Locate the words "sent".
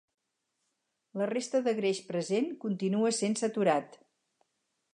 3.19-3.37